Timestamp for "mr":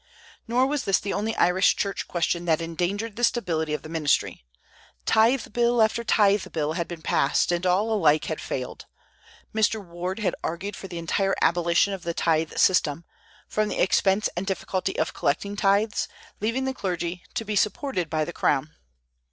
9.53-9.79